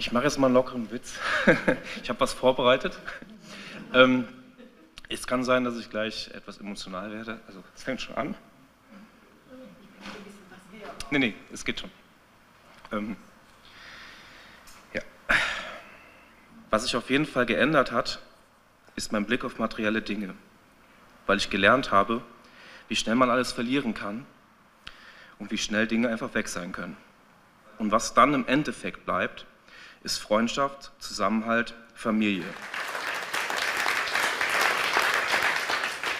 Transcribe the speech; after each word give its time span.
Ich 0.00 0.12
mache 0.12 0.24
jetzt 0.24 0.38
mal 0.38 0.46
einen 0.46 0.54
lockeren 0.54 0.90
Witz. 0.90 1.18
ich 2.02 2.08
habe 2.08 2.18
was 2.20 2.32
vorbereitet. 2.32 2.98
Ähm, 3.92 4.26
es 5.10 5.26
kann 5.26 5.44
sein, 5.44 5.62
dass 5.62 5.76
ich 5.76 5.90
gleich 5.90 6.30
etwas 6.32 6.56
emotional 6.56 7.12
werde. 7.12 7.38
Also, 7.46 7.62
es 7.76 7.82
fängt 7.82 8.00
schon 8.00 8.16
an. 8.16 8.34
Nee, 11.10 11.18
nee, 11.18 11.34
es 11.52 11.66
geht 11.66 11.80
schon. 11.80 11.90
Ähm, 12.92 13.14
ja. 14.94 15.02
Was 16.70 16.84
sich 16.84 16.96
auf 16.96 17.10
jeden 17.10 17.26
Fall 17.26 17.44
geändert 17.44 17.92
hat, 17.92 18.20
ist 18.96 19.12
mein 19.12 19.26
Blick 19.26 19.44
auf 19.44 19.58
materielle 19.58 20.00
Dinge. 20.00 20.32
Weil 21.26 21.36
ich 21.36 21.50
gelernt 21.50 21.92
habe, 21.92 22.22
wie 22.88 22.96
schnell 22.96 23.16
man 23.16 23.28
alles 23.28 23.52
verlieren 23.52 23.92
kann 23.92 24.24
und 25.38 25.50
wie 25.50 25.58
schnell 25.58 25.86
Dinge 25.86 26.08
einfach 26.08 26.32
weg 26.32 26.48
sein 26.48 26.72
können. 26.72 26.96
Und 27.76 27.92
was 27.92 28.14
dann 28.14 28.32
im 28.32 28.46
Endeffekt 28.46 29.04
bleibt, 29.04 29.44
ist 30.02 30.18
Freundschaft, 30.18 30.92
Zusammenhalt, 30.98 31.74
Familie. 31.94 32.44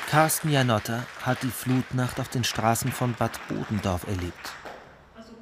Carsten 0.09 0.51
Janotta 0.51 1.05
hat 1.23 1.43
die 1.43 1.51
Flutnacht 1.51 2.19
auf 2.19 2.29
den 2.29 2.45
Straßen 2.45 2.91
von 2.91 3.15
Bad 3.15 3.39
Bodendorf 3.49 4.07
erlebt. 4.07 4.53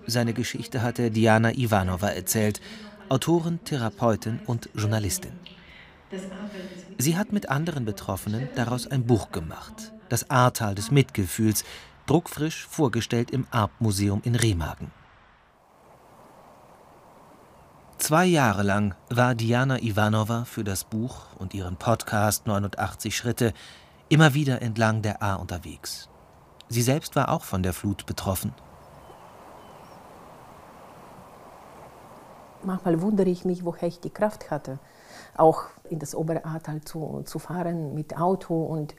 Seine 0.07 0.35
Geschichte 0.35 0.83
hat 0.83 0.99
er 0.99 1.11
Diana 1.11 1.53
Ivanova 1.55 2.09
erzählt, 2.09 2.61
Autorin, 3.09 3.65
Therapeutin 3.65 4.41
und 4.47 4.69
Journalistin. 4.75 5.33
Sie 6.99 7.17
hat 7.17 7.33
mit 7.33 7.49
anderen 7.49 7.85
Betroffenen 7.85 8.49
daraus 8.55 8.87
ein 8.87 9.07
Buch 9.07 9.33
gemacht, 9.33 9.93
Das 10.09 10.31
Ahrtal 10.31 10.75
des 10.75 10.91
Mitgefühls, 10.91 11.65
druckfrisch 12.07 12.67
vorgestellt 12.67 13.31
im 13.31 13.47
Arp-Museum 13.51 14.23
in 14.25 14.35
Remagen. 14.35 14.91
Zwei 17.99 18.27
Jahre 18.27 18.63
lang 18.63 18.95
war 19.11 19.35
Diana 19.35 19.83
Ivanova 19.83 20.45
für 20.45 20.63
das 20.63 20.85
Buch 20.85 21.27
und 21.37 21.53
ihren 21.53 21.77
Podcast 21.77 22.47
89 22.47 23.15
Schritte 23.15 23.53
immer 24.09 24.35
wieder 24.35 24.63
entlang 24.63 25.03
der 25.03 25.21
A 25.21 25.35
unterwegs. 25.35 26.09
Sie 26.69 26.81
selbst 26.81 27.17
war 27.17 27.29
auch 27.29 27.43
von 27.43 27.65
der 27.65 27.73
Flut 27.73 28.07
betroffen. 28.07 28.55
Manchmal 32.63 33.03
wundere 33.03 33.29
ich 33.29 33.45
mich, 33.45 33.65
woher 33.65 33.89
ich 33.89 33.99
die 33.99 34.11
Kraft 34.11 34.53
hatte, 34.53 34.79
auch 35.37 35.65
in 35.91 35.99
das 35.99 36.15
obere 36.15 36.45
Ahrtal 36.45 36.83
zu, 36.83 37.23
zu 37.25 37.41
fahren 37.41 37.95
mit 37.95 38.17
Auto. 38.17 38.63
Und, 38.63 38.95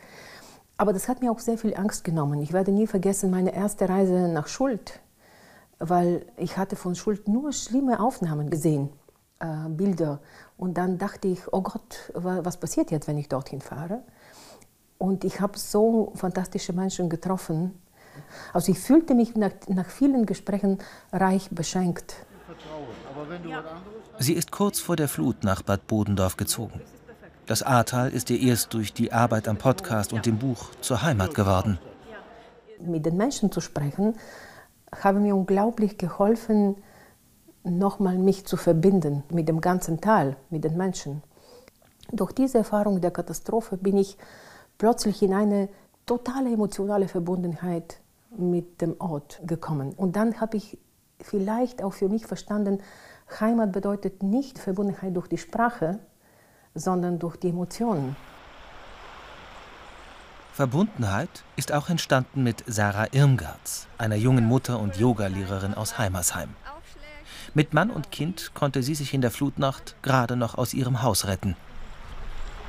aber 0.75 0.91
das 0.91 1.07
hat 1.07 1.21
mir 1.21 1.31
auch 1.31 1.39
sehr 1.39 1.57
viel 1.57 1.73
Angst 1.73 2.03
genommen. 2.03 2.41
Ich 2.41 2.51
werde 2.51 2.71
nie 2.71 2.85
vergessen 2.85 3.31
meine 3.31 3.55
erste 3.55 3.87
Reise 3.87 4.27
nach 4.27 4.47
Schuld 4.47 4.99
weil 5.79 6.25
ich 6.37 6.57
hatte 6.57 6.75
von 6.75 6.95
Schuld 6.95 7.27
nur 7.27 7.53
schlimme 7.53 7.99
Aufnahmen 7.99 8.49
gesehen, 8.49 8.89
äh, 9.39 9.69
Bilder. 9.69 10.19
Und 10.57 10.77
dann 10.77 10.97
dachte 10.97 11.27
ich, 11.29 11.41
oh 11.51 11.61
Gott, 11.61 12.11
was 12.13 12.57
passiert 12.57 12.91
jetzt, 12.91 13.07
wenn 13.07 13.17
ich 13.17 13.29
dorthin 13.29 13.61
fahre? 13.61 14.03
Und 14.97 15.23
ich 15.23 15.39
habe 15.39 15.57
so 15.57 16.11
fantastische 16.15 16.73
Menschen 16.73 17.09
getroffen. 17.09 17.81
Also 18.51 18.73
ich 18.73 18.79
fühlte 18.79 19.15
mich 19.15 19.35
nach, 19.35 19.51
nach 19.67 19.89
vielen 19.89 20.25
Gesprächen 20.25 20.77
reich 21.13 21.49
beschenkt. 21.51 22.15
Sie 24.19 24.33
ist 24.33 24.51
kurz 24.51 24.79
vor 24.79 24.97
der 24.97 25.07
Flut 25.07 25.43
nach 25.45 25.61
Bad 25.61 25.87
Bodendorf 25.87 26.35
gezogen. 26.35 26.81
Das 27.45 27.63
Ahrtal 27.63 28.11
ist 28.11 28.29
ihr 28.29 28.39
erst 28.39 28.73
durch 28.73 28.93
die 28.93 29.13
Arbeit 29.13 29.47
am 29.47 29.57
Podcast 29.57 30.11
und 30.11 30.25
dem 30.25 30.37
Buch 30.37 30.71
zur 30.81 31.01
Heimat 31.01 31.33
geworden. 31.33 31.79
Mit 32.79 33.05
den 33.05 33.17
Menschen 33.17 33.51
zu 33.51 33.61
sprechen, 33.61 34.15
haben 34.91 35.23
mir 35.23 35.35
unglaublich 35.35 35.97
geholfen, 35.97 36.75
nochmal 37.63 38.17
mich 38.17 38.45
zu 38.45 38.57
verbinden 38.57 39.23
mit 39.31 39.47
dem 39.49 39.61
ganzen 39.61 40.01
Tal, 40.01 40.35
mit 40.49 40.63
den 40.63 40.77
Menschen. 40.77 41.23
Durch 42.11 42.31
diese 42.31 42.59
Erfahrung 42.59 43.01
der 43.01 43.11
Katastrophe 43.11 43.77
bin 43.77 43.97
ich 43.97 44.17
plötzlich 44.77 45.21
in 45.21 45.33
eine 45.33 45.69
totale 46.05 46.51
emotionale 46.51 47.07
Verbundenheit 47.07 47.99
mit 48.35 48.81
dem 48.81 48.95
Ort 48.99 49.41
gekommen. 49.45 49.93
Und 49.95 50.15
dann 50.15 50.41
habe 50.41 50.57
ich 50.57 50.77
vielleicht 51.21 51.83
auch 51.83 51.93
für 51.93 52.09
mich 52.09 52.25
verstanden, 52.25 52.79
Heimat 53.39 53.71
bedeutet 53.71 54.23
nicht 54.23 54.57
Verbundenheit 54.57 55.15
durch 55.15 55.27
die 55.27 55.37
Sprache, 55.37 55.99
sondern 56.73 57.19
durch 57.19 57.35
die 57.35 57.49
Emotionen. 57.49 58.15
Verbundenheit 60.59 61.45
ist 61.55 61.71
auch 61.71 61.87
entstanden 61.87 62.43
mit 62.43 62.65
Sarah 62.67 63.07
Irmgarts, 63.13 63.87
einer 63.97 64.17
jungen 64.17 64.43
Mutter 64.43 64.77
und 64.77 64.97
Yogalehrerin 64.97 65.73
aus 65.73 65.97
Heimersheim. 65.97 66.53
Mit 67.53 67.73
Mann 67.73 67.89
und 67.89 68.11
Kind 68.11 68.53
konnte 68.55 68.83
sie 68.83 68.93
sich 68.93 69.13
in 69.13 69.21
der 69.21 69.31
Flutnacht 69.31 69.95
gerade 70.01 70.35
noch 70.35 70.57
aus 70.57 70.73
ihrem 70.73 71.01
Haus 71.01 71.27
retten. 71.27 71.55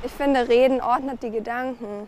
Ich 0.03 0.11
finde, 0.13 0.47
Reden 0.47 0.79
ordnet 0.79 1.21
die 1.21 1.31
Gedanken 1.31 2.07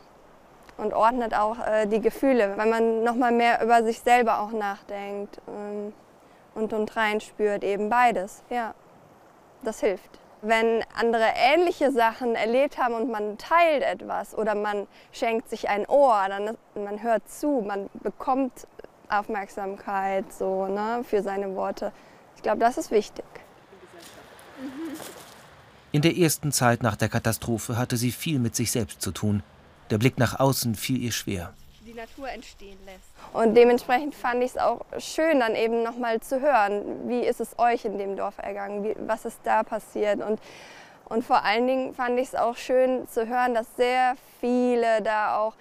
und 0.77 0.93
ordnet 0.93 1.33
auch 1.33 1.57
äh, 1.59 1.85
die 1.85 1.99
Gefühle, 1.99 2.53
weil 2.55 2.69
man 2.69 3.03
noch 3.03 3.15
mal 3.15 3.33
mehr 3.33 3.61
über 3.61 3.83
sich 3.83 3.99
selber 3.99 4.39
auch 4.39 4.53
nachdenkt 4.53 5.41
ähm, 5.49 5.91
und, 6.55 6.71
und 6.71 6.95
reinspürt, 6.95 7.61
eben 7.65 7.89
beides. 7.89 8.41
Ja, 8.49 8.73
das 9.63 9.81
hilft 9.81 10.22
wenn 10.43 10.83
andere 10.95 11.25
ähnliche 11.35 11.91
Sachen 11.91 12.35
erlebt 12.35 12.77
haben 12.77 12.93
und 12.93 13.09
man 13.09 13.37
teilt 13.37 13.81
etwas 13.81 14.35
oder 14.35 14.55
man 14.55 14.87
schenkt 15.11 15.49
sich 15.49 15.69
ein 15.69 15.85
Ohr, 15.87 16.25
dann 16.27 16.57
man 16.75 17.01
hört 17.01 17.29
zu, 17.29 17.63
man 17.65 17.89
bekommt 17.93 18.67
Aufmerksamkeit 19.09 20.25
so, 20.31 20.67
ne, 20.67 21.03
für 21.07 21.23
seine 21.23 21.55
Worte. 21.55 21.93
Ich 22.35 22.43
glaube, 22.43 22.59
das 22.59 22.77
ist 22.77 22.91
wichtig. 22.91 23.25
In 25.93 26.01
der 26.01 26.17
ersten 26.17 26.51
Zeit 26.51 26.83
nach 26.83 26.97
der 26.97 27.09
Katastrophe 27.09 27.77
hatte 27.77 27.95
sie 27.97 28.11
viel 28.11 28.39
mit 28.39 28.55
sich 28.55 28.71
selbst 28.71 29.01
zu 29.01 29.11
tun. 29.11 29.43
Der 29.91 29.97
Blick 29.97 30.17
nach 30.17 30.39
außen 30.39 30.75
fiel 30.75 31.01
ihr 31.01 31.11
schwer. 31.11 31.53
Die 31.93 31.97
Natur 31.97 32.29
entstehen 32.29 32.77
lässt. 32.85 33.13
Und 33.33 33.55
dementsprechend 33.55 34.15
fand 34.15 34.43
ich 34.43 34.51
es 34.51 34.57
auch 34.57 34.81
schön, 34.97 35.39
dann 35.39 35.55
eben 35.55 35.83
nochmal 35.83 36.21
zu 36.21 36.41
hören, 36.41 37.07
wie 37.07 37.19
ist 37.19 37.39
es 37.39 37.59
euch 37.59 37.85
in 37.85 37.97
dem 37.97 38.15
Dorf 38.15 38.39
ergangen, 38.39 38.83
wie, 38.83 38.95
was 39.07 39.25
ist 39.25 39.39
da 39.43 39.63
passiert. 39.63 40.21
Und, 40.21 40.39
und 41.05 41.23
vor 41.23 41.43
allen 41.43 41.67
Dingen 41.67 41.93
fand 41.93 42.19
ich 42.19 42.29
es 42.29 42.35
auch 42.35 42.55
schön 42.55 43.07
zu 43.07 43.27
hören, 43.27 43.53
dass 43.53 43.67
sehr 43.75 44.15
viele 44.39 45.01
da 45.03 45.37
auch 45.37 45.53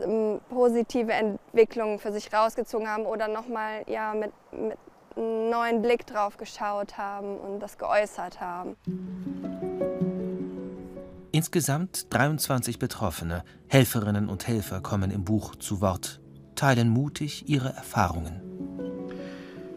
ähm, 0.00 0.40
positive 0.50 1.12
Entwicklungen 1.12 1.98
für 1.98 2.12
sich 2.12 2.32
rausgezogen 2.32 2.88
haben 2.88 3.04
oder 3.04 3.26
nochmal 3.26 3.82
ja, 3.86 4.14
mit, 4.14 4.32
mit 4.52 4.78
einem 5.16 5.50
neuen 5.50 5.82
Blick 5.82 6.06
drauf 6.06 6.36
geschaut 6.36 6.96
haben 6.96 7.38
und 7.38 7.60
das 7.60 7.76
geäußert 7.76 8.40
haben. 8.40 8.76
Insgesamt 11.34 12.12
23 12.12 12.78
Betroffene, 12.78 13.42
Helferinnen 13.66 14.28
und 14.28 14.46
Helfer 14.46 14.82
kommen 14.82 15.10
im 15.10 15.24
Buch 15.24 15.56
zu 15.56 15.80
Wort 15.80 16.20
teilen 16.54 16.90
mutig 16.90 17.48
ihre 17.48 17.70
Erfahrungen. 17.70 18.40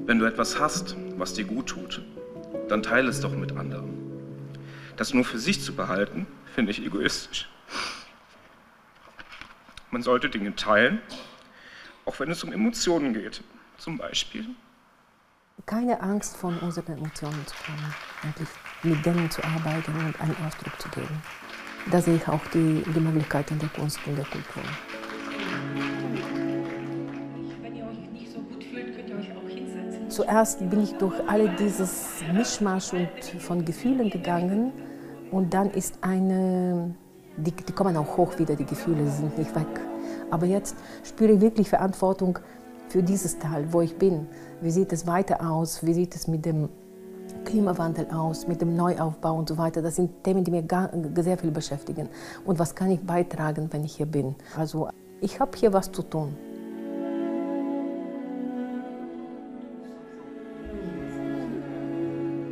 Wenn 0.06 0.20
du 0.20 0.26
etwas 0.26 0.60
hast, 0.60 0.96
was 1.18 1.34
dir 1.34 1.46
gut 1.46 1.68
tut, 1.68 2.06
dann 2.68 2.84
teile 2.84 3.10
es 3.10 3.22
doch 3.22 3.36
mit 3.36 3.54
anderen. 3.54 3.90
Das 4.98 5.14
nur 5.14 5.26
für 5.26 5.40
sich 5.40 5.62
zu 5.62 5.76
behalten, 5.76 6.28
finde 6.54 6.72
ich 6.72 6.86
egoistisch. 6.86 7.50
Man 9.92 10.04
sollte 10.04 10.30
Dinge 10.30 10.56
teilen, 10.56 11.00
auch 12.06 12.20
wenn 12.20 12.30
es 12.30 12.44
um 12.44 12.52
Emotionen 12.52 13.14
geht, 13.14 13.44
zum 13.78 13.98
Beispiel. 13.98 14.46
Keine 15.66 16.02
Angst 16.02 16.38
von 16.38 16.60
unseren 16.60 16.98
Emotionen 16.98 17.48
zu 17.48 17.56
haben, 17.68 17.96
eigentlich 18.22 18.50
mit 18.84 19.06
denen 19.06 19.32
zu 19.32 19.44
arbeiten 19.44 19.96
und 20.06 20.20
einen 20.22 20.36
Ausdruck 20.46 20.80
zu 20.80 20.90
geben. 20.90 21.22
Da 21.91 22.01
sehe 22.01 22.16
ich 22.16 22.28
auch 22.28 22.46
die, 22.53 22.84
die 22.96 23.00
Möglichkeiten 23.00 23.59
der 23.59 23.69
Kunst 23.69 24.00
und 24.07 24.18
der 24.18 24.25
Kultur. 24.25 24.63
Zuerst 30.09 30.69
bin 30.69 30.81
ich 30.81 30.94
durch 30.94 31.13
alle 31.28 31.50
dieses 31.50 32.22
Mischmasch 32.34 32.94
und 32.94 33.41
von 33.41 33.66
Gefühlen 33.66 34.09
gegangen 34.09 34.72
und 35.29 35.53
dann 35.53 35.72
ist 35.72 35.99
eine, 36.02 36.96
die, 37.37 37.52
die 37.52 37.73
kommen 37.73 37.97
auch 37.97 38.17
hoch 38.17 38.40
wieder, 38.40 38.55
die 38.55 38.66
Gefühle 38.66 39.05
sind 39.08 39.38
nicht 39.38 39.53
weg. 39.53 39.67
Aber 40.31 40.46
jetzt 40.46 40.78
spüre 41.03 41.34
ich 41.34 41.41
wirklich 41.41 41.70
Verantwortung 41.70 42.40
für 42.88 43.03
dieses 43.03 43.38
Tal, 43.38 43.72
wo 43.73 43.81
ich 43.81 43.97
bin. 43.97 44.28
Wie 44.61 44.72
sieht 44.72 44.93
es 44.93 45.05
weiter 45.05 45.41
aus? 45.47 45.85
Wie 45.85 45.93
sieht 45.93 46.16
es 46.16 46.28
mit 46.28 46.46
dem 46.46 46.70
Klimawandel 47.46 48.08
aus, 48.12 48.48
mit 48.48 48.62
dem 48.62 48.76
Neuaufbau 48.76 49.36
und 49.36 49.48
so 49.50 49.58
weiter. 49.58 49.82
Das 49.82 49.96
sind 49.96 50.24
Themen, 50.24 50.44
die 50.44 50.52
mich 50.52 50.66
sehr 51.18 51.38
viel 51.38 51.52
beschäftigen. 51.52 52.10
Und 52.46 52.60
was 52.60 52.76
kann 52.76 52.92
ich 52.92 53.02
beitragen, 53.02 53.70
wenn 53.72 53.84
ich 53.84 53.96
hier 53.96 54.06
bin? 54.06 54.36
Also 54.58 54.90
ich 55.22 55.40
habe 55.40 55.58
hier 55.58 55.74
was 55.74 55.92
zu 55.92 56.04
tun. 56.04 56.36